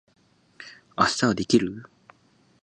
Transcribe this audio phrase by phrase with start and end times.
[0.97, 1.85] 明日はできる？